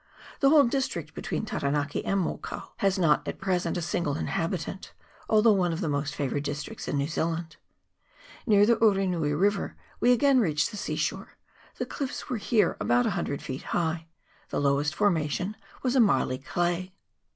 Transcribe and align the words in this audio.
The 0.39 0.49
whole 0.49 0.63
district 0.63 1.13
between 1.13 1.45
Taranaki 1.45 2.03
and 2.03 2.19
Mokau 2.21 2.69
has 2.77 2.97
not 2.97 3.27
at 3.27 3.37
present 3.37 3.77
a 3.77 3.83
single 3.83 4.15
inhabitant, 4.15 4.93
although 5.29 5.51
one 5.53 5.71
of 5.71 5.79
the 5.79 5.87
most 5.87 6.15
favoured 6.15 6.41
districts 6.41 6.87
of 6.87 6.95
New 6.95 7.07
Zealand. 7.07 7.57
Near 8.47 8.65
the 8.65 8.77
Urenui 8.77 9.39
river 9.39 9.75
we 9.99 10.11
again 10.11 10.39
reached 10.39 10.71
the 10.71 10.75
sea 10.77 10.95
shore; 10.95 11.37
the 11.77 11.85
cliffs 11.85 12.31
were 12.31 12.37
here 12.37 12.77
about 12.79 13.05
a 13.05 13.11
hundred 13.11 13.43
feet 13.43 13.61
high; 13.77 14.07
the 14.49 14.59
lowest 14.59 14.95
formation 14.95 15.55
was 15.83 15.95
a 15.95 15.99
marly 15.99 16.39
clay. 16.39 16.93